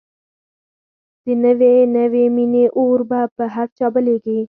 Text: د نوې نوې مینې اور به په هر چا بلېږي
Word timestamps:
د 1.25 1.27
نوې 1.43 1.75
نوې 1.97 2.25
مینې 2.35 2.65
اور 2.77 2.99
به 3.09 3.21
په 3.35 3.43
هر 3.53 3.67
چا 3.77 3.87
بلېږي 3.93 4.37